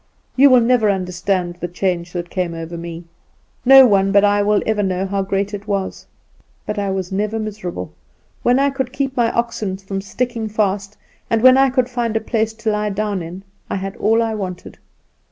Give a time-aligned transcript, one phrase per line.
[0.35, 3.03] You will never understand the change that came over me.
[3.63, 6.07] No one but I will ever know how great it was.
[6.65, 7.93] But I was never miserable;
[8.41, 10.97] when I could keep my oxen from sticking fast,
[11.29, 14.33] and when I could find a place to lie down in, I had all I
[14.33, 14.79] wanted.